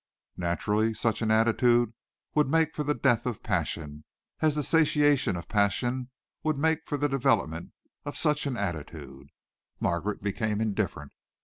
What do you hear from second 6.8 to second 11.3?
for the development of such an attitude. Margaret became indifferent.